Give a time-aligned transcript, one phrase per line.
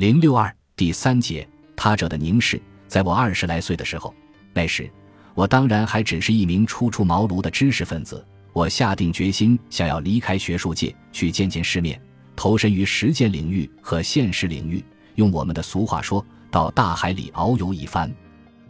[0.00, 1.46] 零六二第三节，
[1.76, 2.58] 他者的凝视。
[2.88, 4.14] 在我二十来岁的时候，
[4.54, 4.90] 那时
[5.34, 8.26] 我当然还只是一名初出茅庐的知识分子。
[8.54, 12.00] 我下定决心，想要离开学术界，去见见世面，
[12.34, 14.82] 投身于实践领域和现实领域。
[15.16, 18.10] 用我们的俗话说，到大海里遨游一番。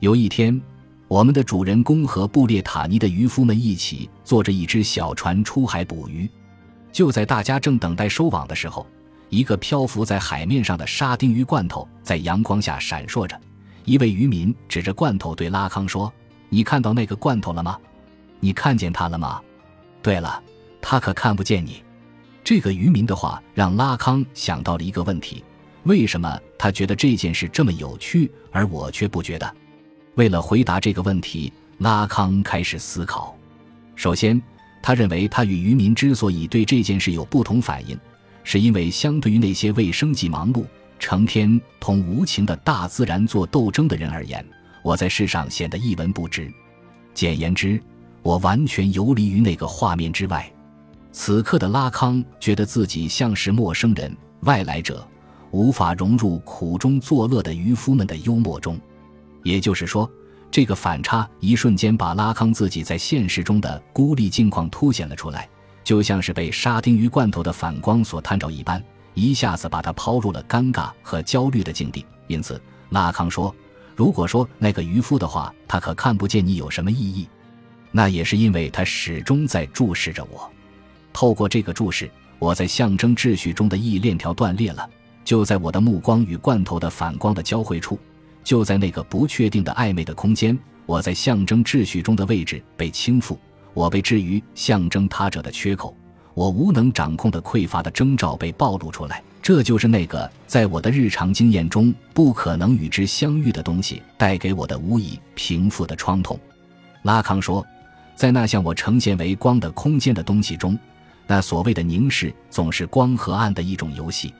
[0.00, 0.60] 有一天，
[1.08, 6.30] 我们的主人公和布列塔尼的渔夫们一起坐着一只小船出海捕鱼。
[6.92, 8.86] 就在大家正等待收网的时候，
[9.34, 13.38] 一个漂浮在海面上的沙丁鱼罐头在阳光下闪烁着。
[13.84, 16.12] 一位渔民指着罐头对拉康说
[16.48, 17.76] ：“你看到那个罐头了吗？
[18.38, 19.40] 你看见它了吗？
[20.00, 20.40] 对了，
[20.80, 21.82] 他可看不见你。”
[22.44, 25.42] 这个渔民的话让拉康想到了一个问题：
[25.82, 29.56] 为什么他觉得这件事这么有趣，而我却不觉得？
[30.14, 33.36] 为了回答这个问题，拉康开始思考。
[33.96, 34.40] 首先，
[34.80, 37.98] 他认为他与渔民之所以对这件事有不同反应，
[38.44, 40.64] 是因为相对于那些为生计忙碌、
[41.00, 44.46] 成天同无情的大自然做斗争的人而言，
[44.82, 46.48] 我在世上显得一文不值。
[47.12, 47.82] 简言之，
[48.22, 50.48] 我完全游离于那个画面之外。
[51.10, 55.04] 此刻的拉康觉得自己像是陌生人、外来者，
[55.50, 58.78] 无法融入苦中作乐的渔夫们的幽默中。
[59.42, 60.08] 也就是说。
[60.50, 65.48] 这个反差一瞬间把拉康自己在现实中的孤立境况凸显了出来，
[65.84, 68.82] 就像是被沙丁鱼罐头的反光所探照一般，
[69.12, 72.04] 一下子把他抛入了尴尬和焦虑的境地。
[72.26, 73.54] 因此，拉康说
[73.94, 77.28] ：“如果说那个渔夫的话，他可看不见你有什么意义，
[77.92, 80.50] 那也是因为他始终在注视着我。
[81.12, 84.88] 透过这个注视，我在象征秩序中的意义链条断裂了，
[85.22, 87.98] 就在我的目光与罐头的反光的交汇处。”
[88.42, 93.34] 就在那个不确定的暧昧的空间，我在象征秩序中的位置被倾覆，
[93.74, 95.94] 我被置于象征他者的缺口，
[96.32, 99.22] 我无能掌控的匮乏的征兆被暴露出来。
[99.42, 106.40] 这就是那个在我的日常经验中不可能与之相遇的东西带给我的无以平复的创痛。
[107.02, 107.62] 拉康说，
[108.14, 110.78] 在那向我呈现为光的空间的东西中，
[111.26, 114.32] 那所谓的凝视总是光和暗的一种游戏，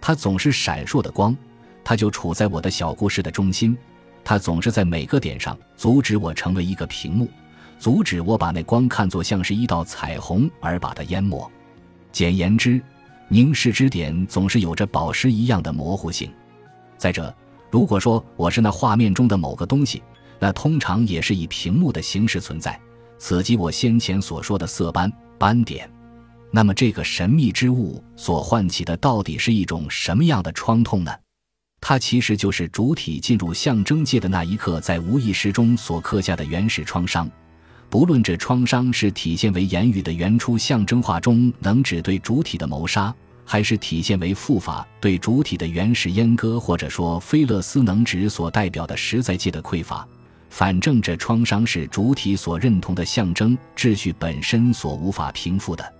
[0.00, 1.36] 它总是闪烁的光。
[1.84, 3.76] 它就处在我的小故事的中心，
[4.24, 7.28] 它总是在每个点上阻止我成为一个屏幕，
[7.80, 11.50] 阻止我把那光看作像是一道彩虹而把它淹没。
[12.12, 12.78] 简言之，
[13.28, 16.30] 凝视之点总是有着宝石一样的模糊性。
[16.98, 17.34] 再者，
[17.70, 20.02] 如果说我是那画面中的某个东西，
[20.38, 22.78] 那通常也是以屏幕的形式存在，
[23.18, 25.90] 此即我先前所说的色斑斑点。
[26.52, 31.10] 那么，这个神秘之物所唤起的到底是一种什么样的创痛呢？
[31.80, 37.30] 它其实就是主体进入象征界的那一刻，在无意识中所刻下的原始创伤。
[37.90, 43.12] 不论这创伤是体现为言语的原初象征化中能指对主体的谋杀，
[43.44, 50.06] 还是体现为复法对主体的原始阉割，或者说菲勒斯能指所代表的实在界的匮乏，
[50.50, 55.92] 反正这创伤是主体所认同的象征秩序本身所无法平复的，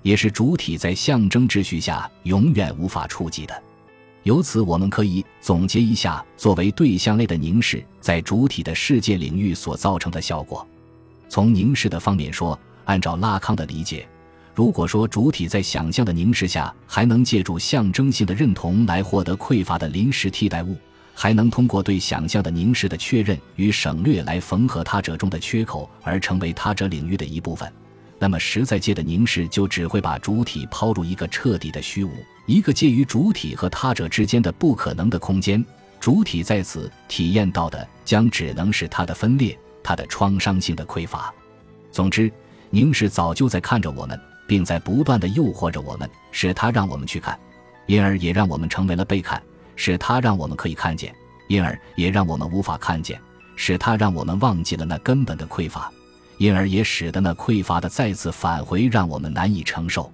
[0.00, 3.62] 也是主体在象征秩序下永远无法触及的。
[4.22, 10.66] 由此，我们可以总结一下，作为对象类的凝视在主体的世界领域所造成的效果。
[11.28, 14.06] 从凝视的方面说，按照拉康的理解，
[14.54, 20.76] 如果说主体在想象的凝视下还能借助象征性的认同来获得匮乏的临时替代物，
[21.14, 27.70] 还能通过对想象的凝视的确认与省略来缝合他者中的缺口而成为他者领域的一部分。
[28.18, 32.10] 那么实在界的凝视就只会把主体抛入一个彻底的虚无，
[32.46, 35.62] 一个介于主体和他者之间的不可能的空间。
[36.00, 41.32] 主体在此体验到的将只能是它的分裂，他的创伤性的匮乏。
[41.92, 42.28] 总之，
[42.70, 47.38] 凝视早就在看着我们，并在不断的诱惑着我们，使他让我们去看，
[47.86, 49.40] 因而也让我们成为了被看；
[49.76, 51.14] 使他让我们可以看见，
[51.46, 53.16] 因而也让我们无法看见；
[53.54, 55.88] 使他让我们忘记了那根本的匮乏。
[56.38, 60.12] 因而也使得那匮乏的再次返回让我们难以承受，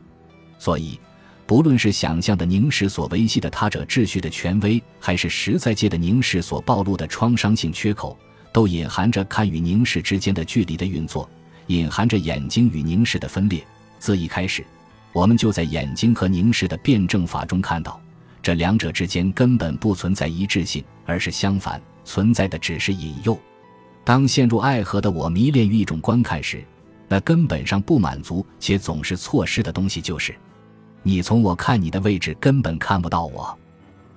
[0.57, 1.01] 所以，
[1.47, 8.17] 不论是想象的凝视所维系的他者秩序的权威，还是实在界的凝视所暴露的创伤性缺口，
[8.53, 11.29] 都隐含着看与凝视之间的距离的运作，
[11.69, 13.65] 隐含着眼睛与凝视的分裂。
[13.99, 14.65] 自一开始，
[15.13, 18.01] 我们就在眼睛和凝视的辩证法中看到，
[18.43, 23.39] 这两者之间根本不存在一致性，而是相反，存在的只是引诱。
[24.05, 26.63] 当陷入爱河的我迷恋于一种观看时，
[27.09, 30.35] 那根本上不满足且总是错失的东西就是：
[31.03, 33.57] 你从我看你的位置根本看不到我。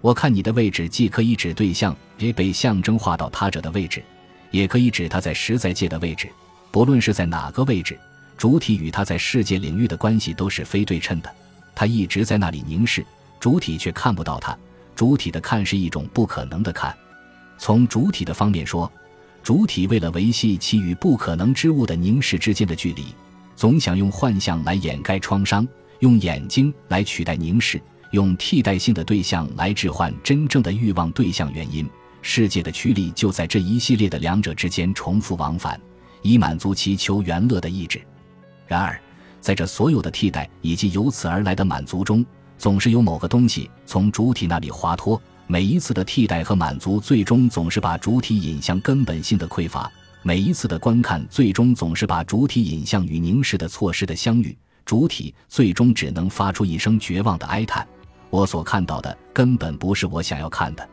[0.01, 4.03] 我看你的位置既可以指对象也被象征化到他者的位置，
[4.55, 6.29] 也可以指他在实在界的位置。
[6.71, 7.99] 不论是在哪个位置，
[8.37, 11.29] 主体与他在世界领域的关系都是非对称的。
[11.75, 13.05] 他一直在那里凝视，
[13.37, 14.57] 主体却看不到他。
[14.95, 16.95] 主体的看是一种不可能的看。
[17.57, 18.89] 从主体的方面说，
[19.43, 23.07] 主体为了维系其与不可能之物的凝视之间的距离，
[23.57, 25.67] 总想用幻象来掩盖创伤，
[25.99, 27.81] 用眼睛来取代凝视，
[28.11, 31.51] 用替代性的对象来置换真正的欲望对象。
[31.53, 31.85] 原因，
[32.27, 35.79] 世界的驱力就在这一系列的两者之间重复往返，
[36.23, 38.01] 以满足其求原乐的意志。
[38.65, 38.99] 然而，
[39.39, 42.25] 在这所有的替代以及由此而来的满足中，
[42.57, 45.21] 总是有某个东西从主体那里滑脱。
[45.45, 49.87] 每一次的替代和满足，最终总是把主体引向根本性的匮乏；
[50.23, 54.57] 每一次的观看，最终总是把主体引向与凝视的错失的相遇。
[54.83, 57.87] 主体最终只能发出一声绝望的哀叹
[58.31, 60.89] ：“我所看到的根本不是我想要看的。”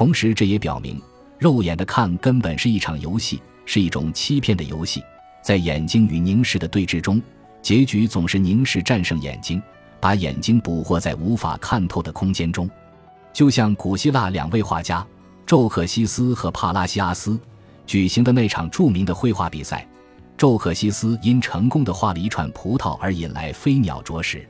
[0.00, 0.98] 同时，这也表明，
[1.38, 5.04] 肉眼的看根本是一场游戏，是一种欺骗的游戏。
[5.42, 7.20] 在眼睛与凝视的对峙中，
[7.60, 9.62] 结局总是凝视战胜眼睛，
[10.00, 12.66] 把眼睛捕获在无法看透的空间中。
[13.30, 15.06] 就像古希腊两位画家
[15.44, 17.38] 宙克西斯和帕拉西阿斯
[17.86, 19.86] 举行的那场著名的绘画比赛，
[20.34, 24.48] 宙克西斯因成功的画了一串葡萄而引来飞鸟啄食，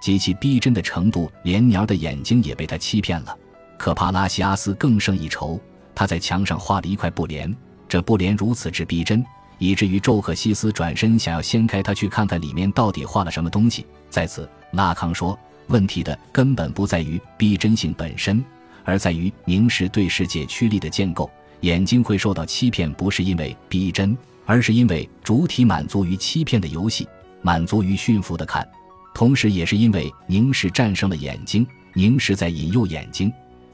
[0.00, 3.36] 极其逼真的程度，连鸟的眼睛也被他欺骗了。
[3.78, 5.58] 可帕拉西阿斯更胜一筹，
[5.94, 7.56] 他在墙上画了一块布帘，
[7.88, 9.24] 这布帘如此之逼真，
[9.56, 13.86] 以至于宙克西斯转身想要掀开它去看看里面到底画了什么东西。
[14.10, 15.38] 在此，拉康说。
[15.68, 18.42] 问题的根本不在于逼真性本身，
[18.84, 21.30] 而在于凝视对世界驱力的建构。
[21.60, 24.16] 眼睛会受到欺骗，不是因为逼真，
[24.46, 27.06] 而是因为主体满足于欺骗的游戏，
[27.42, 28.66] 满足于驯服的看，
[29.14, 33.30] 同时也是因为凝视战胜了眼睛，凝视在引诱眼睛。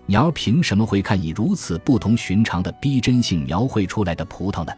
[0.06, 4.72] 鸟凭什么会看以如此不同寻常的逼真性描绘出来的葡萄呢？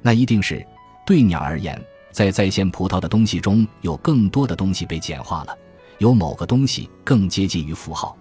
[0.00, 0.64] 那一定是
[1.04, 1.80] 对鸟而言，
[2.12, 5.56] 在再现葡萄的东西中有更多的东西被简化了。
[5.98, 8.16] 有某个东西更接近于符号，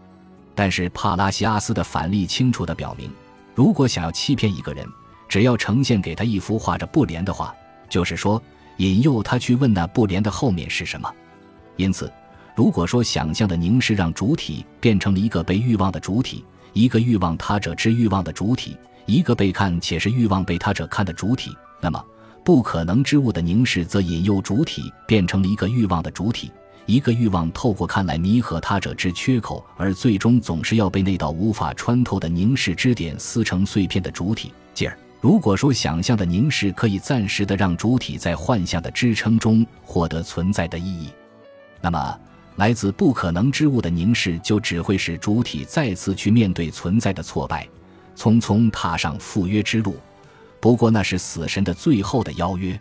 [0.54, 3.10] 但是帕拉西阿斯的反例清楚地表明，
[3.56, 4.86] 如果想要欺骗一个人，
[5.30, 7.56] 只要呈现给他一幅画着布帘的画，
[7.88, 8.42] 就是说
[8.78, 11.10] 引诱他去问那布帘的后面是什么。
[11.78, 12.12] 因此，
[12.60, 18.76] 如果说想象的凝视让主体变成了一个被欲望的主体，一个欲望他者之欲望的主体，
[19.06, 22.06] 一个被看且是欲望被他者看的主体，那么
[22.44, 26.52] 不可能之物的凝视则引诱主体变成了一个欲望的主体。
[26.86, 34.52] 一个欲望透过看来弥合他者之缺口，而最终总是要被那道无法穿透的凝视之点撕成碎片的主体。
[34.74, 41.08] 继而，如果说想象的凝视可以暂时的让主体在幻象的支撑中获得存在的意义，
[41.80, 42.20] 那么
[42.60, 47.66] 来自不可能之物的凝视就只会使主体再次去面对存在的挫败，
[48.18, 49.96] 匆匆踏上赴约之路。
[50.60, 52.78] 不过那是死神的最后的邀约。